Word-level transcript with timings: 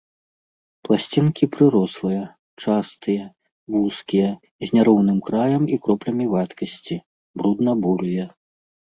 Пласцінкі 0.87 1.45
прырослыя, 1.55 2.23
частыя, 2.63 3.25
вузкія, 3.73 4.29
з 4.65 4.77
няроўным 4.77 5.19
краем 5.27 5.63
і 5.77 5.79
кроплямі 5.89 6.25
вадкасці, 6.33 6.97
брудна-бурыя. 7.43 8.25